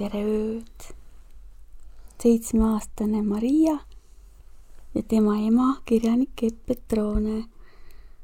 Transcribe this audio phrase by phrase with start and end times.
[0.00, 0.84] tere ööd!
[2.22, 3.74] seitsmeaastane Maria
[4.94, 7.42] ja tema ema, kirjanik Epp Petrone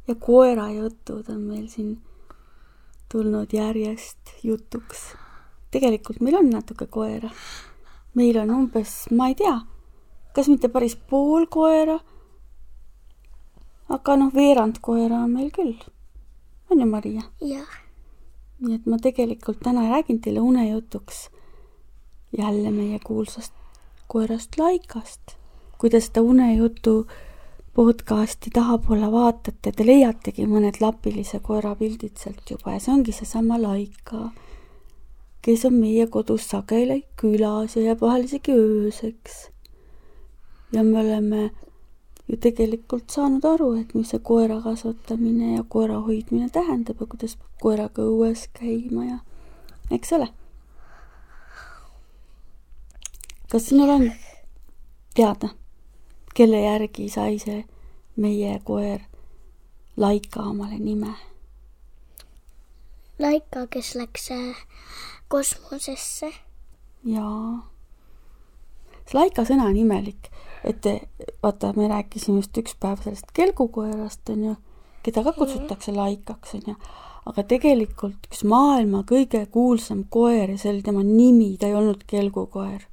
[0.09, 1.99] ja koerajutud on meil siin
[3.13, 5.05] tulnud järjest jutuks.
[5.71, 7.29] tegelikult meil on natuke koera.
[8.15, 9.61] meil on umbes, ma ei tea,
[10.33, 12.01] kas mitte päris pool koera,
[13.93, 15.77] aga noh, veerand koera on meil küll.
[16.73, 17.29] on ju, Maria?
[17.45, 17.81] jah,
[18.65, 21.27] nii et ma tegelikult täna räägin teile unejutuks
[22.33, 23.53] jälle meie kuulsast
[24.09, 25.37] koerast Laikast.
[25.79, 27.07] kui te seda unejutu
[27.75, 33.59] podcasti tahapoole vaatate, te leiategi mõned lapilise koera pildid sealt juba ja see ongi seesama
[33.61, 34.31] Laika,
[35.45, 39.37] kes on meie kodus sageli külas ja jääb vahel isegi ööseks.
[40.73, 41.51] ja me oleme
[42.29, 47.37] ju tegelikult saanud aru, et mis see koera kasvatamine ja koera hoidmine tähendab ja kuidas
[47.37, 49.19] peab koeraga õues käima ja
[49.91, 50.33] eks ole
[53.51, 54.13] kas sinul on
[55.15, 55.49] teada,
[56.35, 57.63] kelle järgi sai see
[58.17, 59.01] meie koer
[59.97, 61.15] Laika omale nime?
[63.19, 64.57] Laika, kes läks äh,
[65.29, 66.33] kosmosesse.
[67.05, 67.65] jaa.
[69.07, 70.29] see Laika sõna on imelik,
[70.65, 70.85] et
[71.43, 74.57] vaata, me rääkisime just üks päev sellest kelgukoerast, onju,
[75.07, 76.77] keda ka kutsutakse Laikaks, onju.
[77.27, 82.05] aga tegelikult üks maailma kõige kuulsam koer ja see oli tema nimi, ta ei olnud
[82.11, 82.85] kelgukoer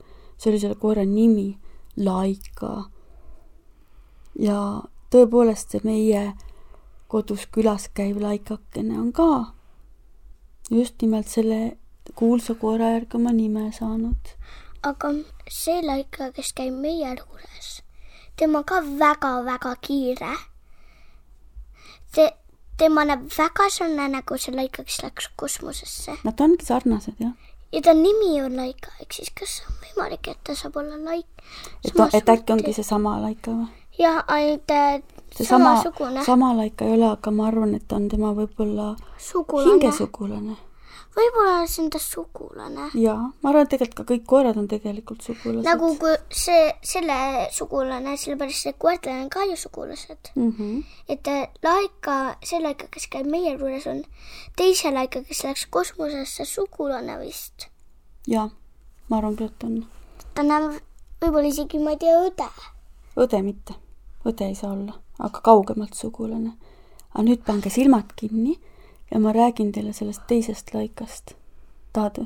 [0.44, 1.58] see oli selle koera nimi,
[1.98, 2.90] Laika.
[4.40, 4.60] ja
[5.14, 6.24] tõepoolest see meie
[7.08, 9.54] kodus külas käiv laikakene on ka
[10.72, 11.78] just nimelt selle
[12.16, 14.34] kuulsa koera järgi oma nime saanud.
[14.84, 15.14] aga
[15.50, 17.70] see Laika, kes käib meie juures,
[18.36, 20.34] tema ka väga-väga kiire.
[22.16, 22.28] Te,
[22.78, 27.34] tema näeb väga sarnane nagu see Laika, kes läks kosmosesse Nad ongi sarnased jah,
[27.74, 31.28] ja ta nimi on Laika, ehk siis kas on võimalik, et ta saab olla Laik?
[31.86, 33.70] et et äkki ongi seesama Laika või?
[34.00, 34.72] jah, ainult
[35.34, 35.82] see sama,
[36.26, 39.72] sama Laika ei ole, aga ma arvan, et on tema võib-olla sugulane.
[39.72, 40.58] hingesugulane.
[41.14, 42.88] Võib-olla see on ta sugulane.
[42.98, 46.14] jaa, ma arvan, et tegelikult ka kõik koerad on tegelikult sugulased nagu kui
[46.44, 47.18] see, selle
[47.54, 50.32] sugulane, sellepärast see koertel on ka ju sugulased.
[50.36, 50.50] mm.
[50.58, 50.84] -hmm.
[51.08, 54.04] et äh, Laika, see Laika, kes käib meie juures, on
[54.58, 57.70] teise Laika, kes läks kosmosesse sugulane vist.
[58.28, 58.50] jaa,
[59.10, 59.86] ma arvan küll, et on.
[60.34, 60.82] ta näeb
[61.22, 62.50] võib-olla isegi, ma ei tea, õde.
[63.16, 63.80] õde mitte,
[64.26, 66.58] õde ei saa olla, aga kaugemalt sugulane.
[67.14, 68.58] aga nüüd pange silmad kinni
[69.14, 71.36] ja ma räägin teile sellest teisest laikast.
[71.94, 72.26] tahad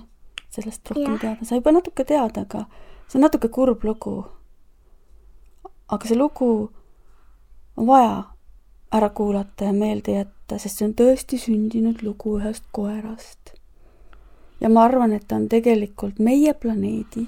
[0.49, 1.19] sellest rohkem Jah.
[1.21, 2.65] teada, sa juba natuke tead, aga
[3.07, 4.25] see on natuke kurb lugu.
[5.87, 6.71] aga see lugu
[7.77, 8.23] on vaja
[8.91, 13.53] ära kuulata ja meelde jätta, sest see on tõesti sündinud lugu ühest koerast.
[14.61, 17.27] ja ma arvan, et ta on tegelikult meie planeedi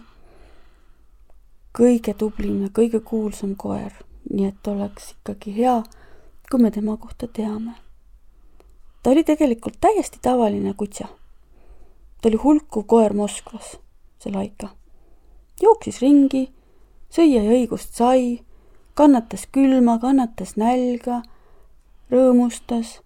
[1.80, 3.94] kõige tublim ja kõige kuulsam koer,
[4.30, 5.84] nii et oleks ikkagi hea,
[6.50, 7.76] kui me tema kohta teame.
[9.04, 11.08] Ta oli tegelikult täiesti tavaline kutsa.
[12.22, 13.78] ta oli hulkuv koer Moskvas,
[14.20, 14.70] see Laika.
[15.62, 16.50] jooksis ringi,
[17.10, 18.40] sõi ja jõi kust sai,
[18.94, 21.22] kannatas külma, kannatas nälga,
[22.12, 23.00] rõõmustas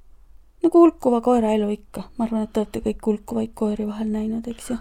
[0.64, 2.04] nagu hulkuva koera elu ikka.
[2.18, 4.78] ma arvan, et te olete kõik hulkuvaid koeri vahel näinud, eks ju.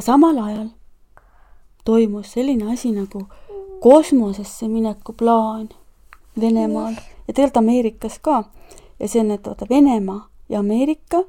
[0.00, 0.68] samal ajal
[1.84, 3.26] toimus selline asi nagu
[3.80, 5.68] kosmosesse mineku plaan
[6.40, 6.92] Venemaal
[7.28, 8.44] ja tegelikult Ameerikas ka.
[9.00, 11.24] Ja see on, et vaata Venemaa ja Ameerika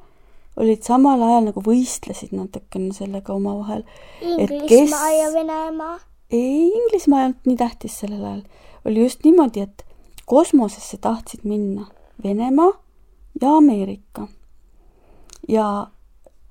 [0.58, 3.84] olid samal ajal nagu võistlesid natukene sellega omavahel.
[4.22, 5.98] Inglismaa ja Venemaa.
[6.32, 8.44] ei, Inglismaa ei olnud nii tähtis sellel ajal.
[8.86, 9.86] oli just niimoodi, et
[10.26, 11.88] kosmosesse tahtsid minna
[12.24, 12.72] Venemaa
[13.42, 14.28] ja Ameerika.
[15.48, 15.88] ja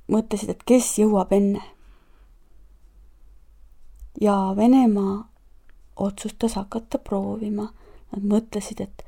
[0.08, 1.62] mõtlesid, et kes jõuab enne.
[4.20, 5.32] ja Venemaa
[5.97, 7.70] otsustas hakata proovima.
[8.12, 9.05] Nad mõtlesid, et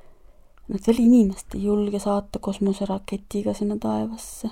[0.68, 4.50] nad veel inimest ei julge saata kosmoseraketiga sinna taevasse.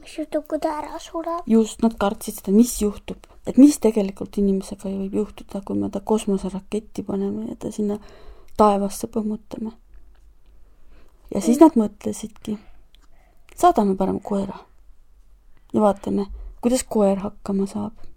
[0.00, 1.44] mis juhtub, kui ta ära sureb?
[1.46, 6.00] just, nad kartsid seda, mis juhtub, et mis tegelikult inimesega võib juhtuda, kui me ta
[6.00, 7.98] kosmoseraketti paneme ja ta sinna
[8.56, 9.72] taevasse põmmutame.
[11.34, 12.58] ja siis nad mõtlesidki,
[13.56, 14.58] saadame parem koera
[15.74, 16.26] ja vaatame,
[16.60, 18.09] kuidas koer hakkama saab.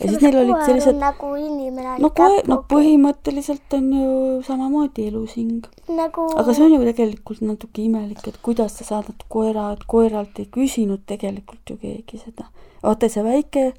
[0.00, 4.12] Ja siis neil olid sellised nagu inimene no koer, no põhimõtteliselt on ju
[4.46, 5.66] samamoodi elusing.
[5.88, 10.40] nagu aga see on ju tegelikult natuke imelik, et kuidas sa saadad koera, et koeralt
[10.40, 12.48] ei küsinud tegelikult ju keegi seda.
[12.82, 13.70] vaata see väike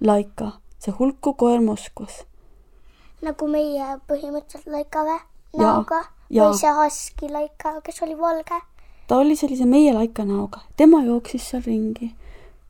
[0.00, 2.22] Laika, see hulku koer Moskvas.
[3.22, 5.18] nagu meie põhimõtteliselt laika või?
[5.58, 8.60] Näoga või see husky laika, kes oli valge.
[9.06, 12.12] ta oli sellise meie Laika näoga, tema jooksis seal ringi,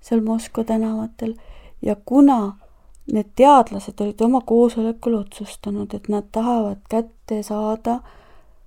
[0.01, 1.35] seal Moskva tänavatel
[1.83, 2.59] ja kuna
[3.13, 8.01] need teadlased olid oma koosolekul otsustanud, et nad tahavad kätte saada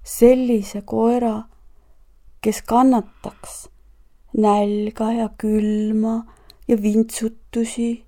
[0.04, 1.44] sellise koera,
[2.42, 3.68] kes kannataks
[4.38, 6.24] nälga ja külma
[6.68, 8.06] ja vintsutusi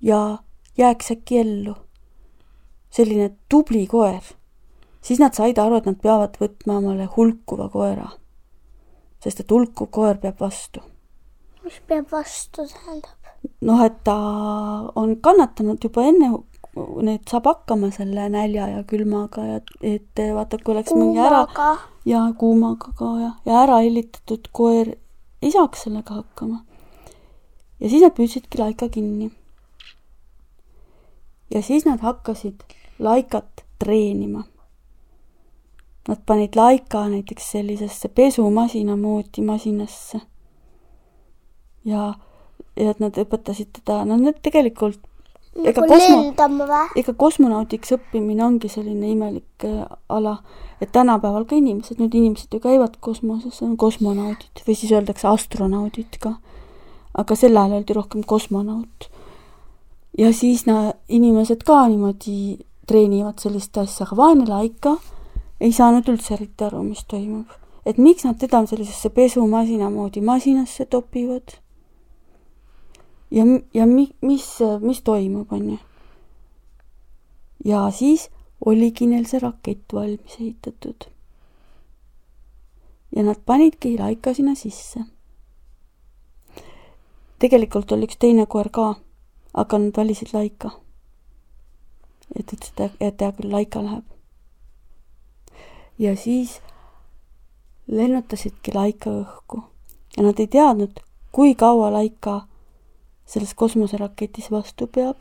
[0.00, 0.38] ja
[0.78, 1.74] jääks äkki ellu.
[2.90, 4.22] selline tubli koer,
[5.00, 8.08] siis nad said aru, et nad peavad võtma omale hulkuva koera.
[9.22, 10.80] sest et hulkuv koer peab vastu.
[11.64, 13.17] mis peab vastu tähendab?
[13.60, 14.16] noh, et ta
[14.94, 16.30] on kannatanud juba enne,
[16.78, 21.68] nüüd saab hakkama selle nälja ja külmaga ja et vaata, kui oleks mingi ära kuumaga.
[22.06, 24.94] ja kuumaga ka ja, ja ära hellitatud koer
[25.42, 26.62] ei saaks sellega hakkama.
[27.80, 29.30] ja siis nad püüdsidki laika kinni.
[31.54, 32.62] ja siis nad hakkasid
[32.98, 34.44] laikat treenima.
[36.08, 40.20] Nad panid laika näiteks sellisesse pesumasina moodi masinasse.
[41.84, 42.14] ja,
[42.78, 45.00] ja et nad õpetasid teda, no need tegelikult
[45.64, 47.00] ega nagu kosmo- lendama või?
[47.00, 50.38] ega kosmonaudiks õppimine ongi selline imelik äh, ala,
[50.80, 56.20] et tänapäeval ka inimesed, nüüd inimesed ju käivad kosmoses, on kosmonaudid või siis öeldakse astronaudid
[56.22, 56.36] ka.
[57.18, 59.10] aga sel ajal öeldi rohkem kosmonaut.
[60.18, 64.96] ja siis na-, inimesed ka niimoodi treenivad sellist asja, aga vaene Laika
[65.60, 67.50] ei saanud üldse eriti aru, mis toimub.
[67.86, 71.58] et miks nad teda sellisesse pesumasina moodi masinasse topivad
[73.30, 73.44] ja,
[73.74, 75.78] ja mi-, mis, mis toimub, on ju.
[77.64, 78.30] ja siis
[78.64, 81.08] oligi neil see rakett valmis ehitatud.
[83.16, 85.00] ja nad panidki Laika sinna sisse.
[87.38, 88.94] tegelikult oli üks teine koer ka,
[89.54, 90.70] aga nad valisid Laika.
[92.36, 94.04] et ütlesid, et hea küll, Laika läheb.
[95.98, 96.60] ja siis
[97.86, 99.62] lennutasidki Laika õhku
[100.16, 101.00] ja nad ei teadnud,
[101.32, 102.40] kui kaua Laika
[103.28, 105.16] selles kosmoseraketis vastu peab.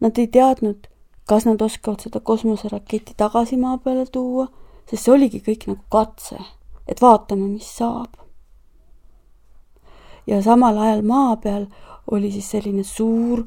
[0.00, 0.88] Nad ei teadnud,
[1.28, 4.46] kas nad oskavad seda kosmoseraketi tagasi maa peale tuua,
[4.90, 6.38] sest see oligi kõik nagu katse,
[6.86, 8.18] et vaatame, mis saab.
[10.26, 11.68] ja samal ajal maa peal
[12.10, 13.44] oli siis selline suur,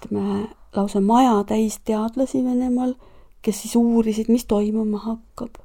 [0.00, 2.94] ütleme lausa maja täis teadlasi Venemaal,
[3.42, 5.60] kes siis uurisid, mis toimuma hakkab.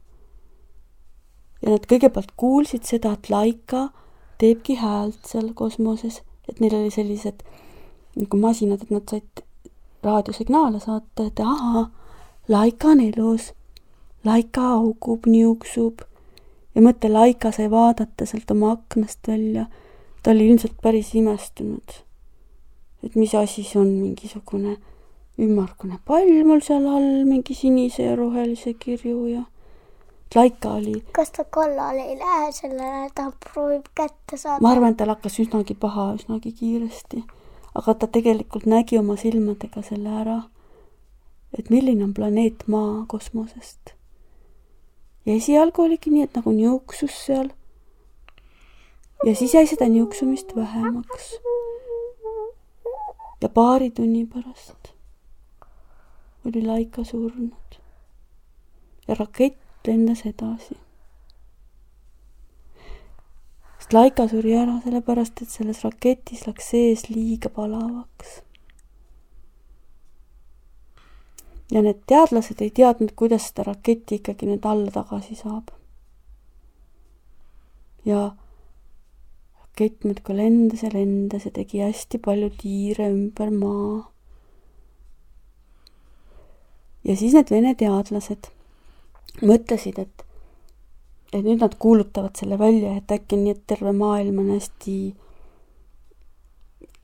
[1.61, 3.89] ja nad kõigepealt kuulsid seda, et Laika
[4.37, 7.43] teebki häält seal kosmoses, et neil oli sellised
[8.17, 9.43] nagu masinad, et nad said
[10.03, 11.87] raadiosignaale saata, et ahaa,
[12.47, 13.51] Laika on elus,
[14.25, 16.01] Laika haugub, niuksub
[16.75, 19.65] ja mõtle, Laika sai vaadata sealt oma aknast välja.
[20.23, 22.03] ta oli ilmselt päris imestunud.
[23.03, 24.77] et mis asi see on, mingisugune
[25.39, 29.43] ümmargune pall mul seal all, mingi sinise ja rohelise kirju ja
[30.35, 34.61] Laika oli kas ta kallale ei lähe sellele, ta proovib kätte saada?
[34.61, 37.23] ma arvan, et tal hakkas üsnagi paha üsnagi kiiresti,
[37.79, 40.41] aga ta tegelikult nägi oma silmadega selle ära,
[41.57, 43.93] et milline on planeet Maa kosmosest.
[45.25, 47.53] ja esialgu oligi nii, et nagu niuksus seal.
[49.25, 51.31] ja siis jäi seda niuksumist vähemaks.
[53.41, 54.91] ja paari tunni pärast
[56.45, 57.79] oli Laika surnud.
[59.07, 60.77] ja rakett lendas edasi
[63.87, 68.41] sest Laika suri ära sellepärast, et selles raketis läks sees liiga palavaks.
[71.71, 75.71] ja need teadlased ei teadnud, kuidas seda raketti ikkagi nüüd alla tagasi saab.
[78.05, 78.35] ja
[79.61, 84.11] rakett muudkui lendas ja lendas ja tegi hästi palju tiire ümber maa.
[87.03, 88.51] ja siis need vene teadlased
[89.41, 90.27] mõtlesid, et
[91.33, 94.93] et nüüd nad kuulutavad selle välja, et äkki nii, et terve maailm on hästi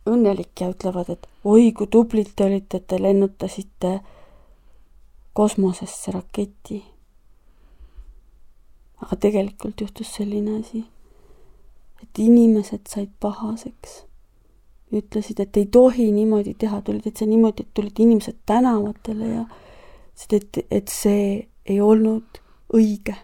[0.10, 4.00] õnnelik ja ütlevad, et oi, kui tublid te olite, te lennutasite
[5.34, 6.84] kosmosesse raketi.
[9.04, 10.86] aga tegelikult juhtus selline asi,
[12.02, 14.04] et inimesed said pahaseks.
[14.94, 20.34] ütlesid, et ei tohi niimoodi teha, tulid täitsa niimoodi, et tulid inimesed tänavatele ja ütlesid,
[20.38, 22.42] et, et see ei olnud
[22.74, 23.16] õige.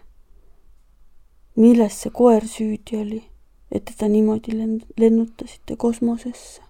[1.56, 3.22] milles see koer süüdi oli,
[3.70, 6.62] et teda niimoodi len-, lennutasite kosmosesse?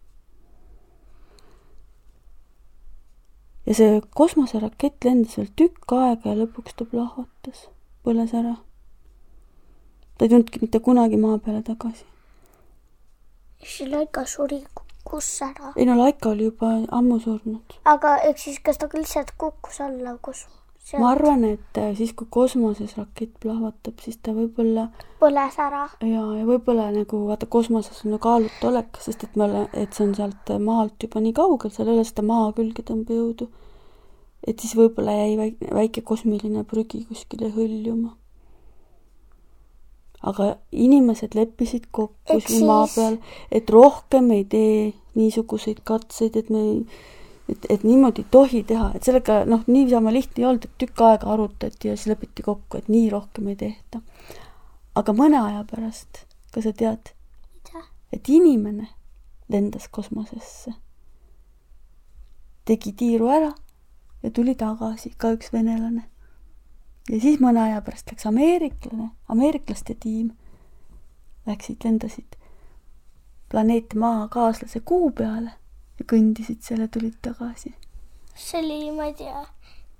[3.66, 7.68] ja see kosmoserakett lendas veel tükk aega ja lõpuks ta plahvatas,
[8.04, 8.56] põles ära.
[10.16, 12.04] ta ei tulnudki mitte kunagi maa peale tagasi.
[13.62, 15.72] siis Laika suri, kukkus ära.
[15.76, 17.78] ei no Laika oli juba ammu surnud.
[17.84, 20.16] aga ehk siis, kas ta lihtsalt kukkus alla,
[20.90, 21.00] kus?
[21.00, 24.88] ma arvan, et äh, siis, kui kosmoses rakett plahvatab, siis ta võib-olla
[25.20, 25.86] põles ära.
[26.00, 29.96] ja, ja võib-olla nagu vaata, kosmoses on ju kaalutu olek, sest et me oleme, et
[29.96, 33.50] see on sealt maalt juba nii kaugel, seal ei ole seda maa külge tõmbejõudu.
[34.46, 38.16] et siis võib-olla jäi väike, väike kosmiline prügi kuskile hõljuma.
[40.22, 43.20] aga inimesed leppisid kokku siin maa peal,
[43.52, 46.84] et rohkem ei tee niisuguseid katseid, et me ei
[47.50, 51.02] et, et niimoodi ei tohi teha, et sellega noh, niisama lihtne ei olnud, et tükk
[51.06, 54.00] aega arutati ja siis lepiti kokku, et nii rohkem ei tehta.
[54.94, 57.12] aga mõne aja pärast, kas sa tead,
[58.12, 58.88] et inimene
[59.48, 60.74] lendas kosmosesse,
[62.64, 63.52] tegi tiiru ära
[64.22, 66.04] ja tuli tagasi, ka üks venelane.
[67.10, 70.34] ja siis mõne aja pärast läks ameeriklane, ameeriklaste tiim,
[71.46, 72.36] läksid, lendasid
[73.50, 75.59] planeet Maa kaaslase kuu peale
[76.00, 77.74] ja kõndisid selle, tulid tagasi.
[78.34, 79.44] see oli, ma ei tea,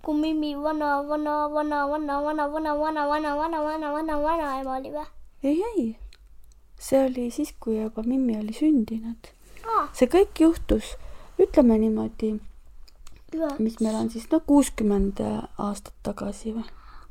[0.05, 4.93] kui Mimmi vana, vana, vana, vana, vana, vana, vana, vana, vana, vana, vana, vanaema oli
[4.95, 5.07] või?
[5.43, 5.87] ei, ei.
[6.81, 9.33] see oli siis, kui juba Mimmi oli sündinud.
[9.67, 10.95] aa, see kõik juhtus,
[11.41, 12.39] ütleme niimoodi,
[13.59, 16.65] mis meil on siis, no kuuskümmend aastat tagasi või?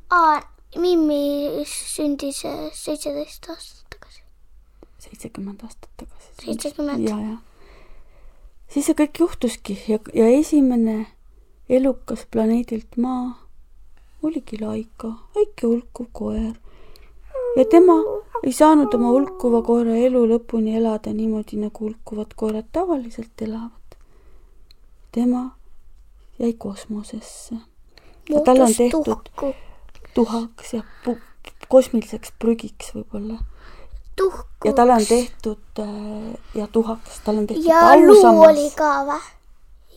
[0.09, 0.39] aa,
[0.77, 4.25] Mimmi sündis äh, seitseteist aastat tagasi.
[5.05, 6.33] seitsekümmend aastat tagasi.
[6.41, 7.05] Seitsekümmend.
[7.09, 7.37] ja, ja.
[8.73, 11.05] Siis see kõik juhtuski ja, ja esimene
[11.69, 13.49] elukas planeedilt Maa
[14.23, 16.55] oligi Laika, väike hulkuv koer.
[17.57, 17.95] ja tema
[18.43, 23.97] ei saanud oma hulkuva koera elu lõpuni elada niimoodi, nagu hulkuvad koerad tavaliselt elavad.
[25.11, 25.49] tema
[26.39, 27.55] jäi kosmosesse.
[28.45, 29.53] talle on tehtud
[30.13, 30.83] tuhaks ja
[31.67, 33.39] kosmiliseks prügiks võib-olla.
[34.19, 34.67] Tuhku.
[34.67, 38.49] ja talle on tehtud äh, ja tuhaks, tal on tehtud ja ausammas.
[38.49, 39.19] oli ka või?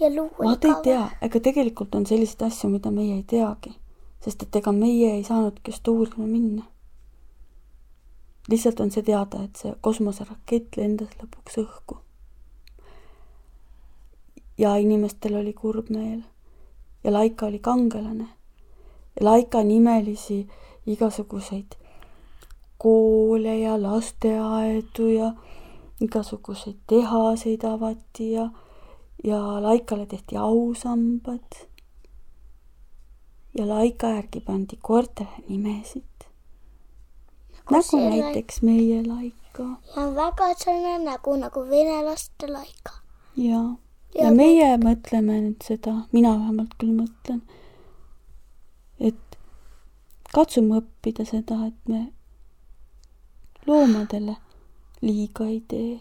[0.00, 3.24] ja luu oli vaat ka ei tea, ega tegelikult on selliseid asju, mida meie ei
[3.34, 3.74] teagi.
[4.24, 6.62] sest et ega meie ei saanudki just uurima minna.
[8.48, 11.98] lihtsalt on see teada, et see kosmoserakett lendas lõpuks õhku.
[14.58, 16.22] ja inimestel oli kurb meel.
[17.04, 18.28] ja Laika oli kangelane.
[19.20, 20.46] Laika nimelisi
[20.86, 21.81] igasuguseid
[22.82, 25.32] koole ja lasteaedu ja
[26.00, 28.48] igasuguseid tehaseid avati ja
[29.24, 31.52] ja Laikale tehti ausambad.
[33.58, 36.04] ja Laika järgi pandi koertele nimesid.
[37.70, 39.62] nagu see Laik- näiteks meie Laika
[39.96, 42.92] ja on väga sarnane nägu nagu venelaste laika.
[43.36, 43.60] ja,
[44.14, 47.42] ja, Ja meie mõtleme nüüd seda, mina vähemalt küll mõtlen,
[49.00, 49.38] et
[50.34, 52.12] katsume õppida seda, et me
[53.66, 54.36] loomadele
[55.00, 56.00] liiga ei tee.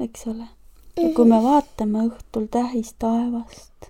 [0.00, 0.48] eks ole
[0.96, 3.88] ja kui me vaatame õhtul tähistaevast,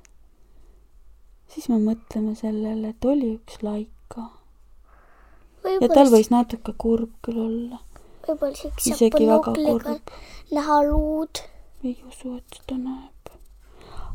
[1.52, 4.28] siis me mõtleme sellele, et oli üks laika
[5.81, 7.81] ja tal võis natuke kurb küll olla,
[8.28, 10.14] võib-olla isegi väga binokliga kurb.
[10.52, 11.43] näha luud.
[11.85, 13.35] ei usu, et seda näeb.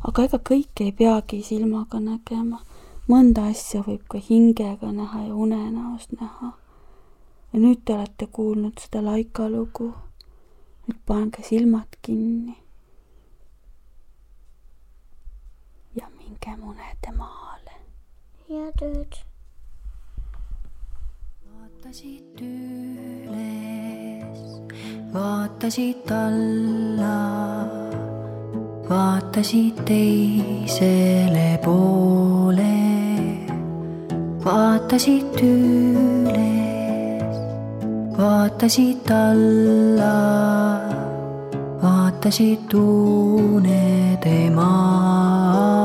[0.09, 2.63] aga ega kõike ei peagi silmaga nägema.
[3.09, 6.53] mõnda asja võib ka hingega näha ja unenäos näha.
[7.53, 9.93] Ja nüüd te olete kuulnud seda Laika lugu.
[10.87, 12.55] nüüd pange silmad kinni.
[15.95, 17.75] ja minge munede maale.
[18.49, 19.17] ja tööd.
[21.55, 24.41] vaatasid üles,
[25.13, 27.17] vaatasid alla,
[28.89, 32.75] vaatasid teisele poole,
[34.45, 36.68] vaatasid üles,
[38.19, 40.15] vaatasid alla,
[41.83, 45.79] vaatasid unede maale.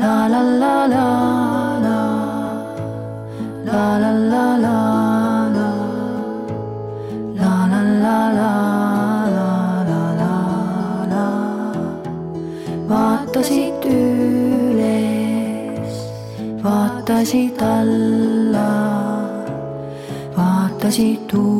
[0.00, 1.06] la la la la
[1.84, 2.00] la,
[3.68, 4.76] la la la la
[5.56, 5.70] la,
[7.40, 8.52] la la la la
[9.36, 9.52] la
[9.90, 10.34] la la
[11.12, 11.26] la,
[12.90, 15.96] vaatasid üles,
[16.66, 18.21] vaatasid alla.
[20.92, 21.51] 基督。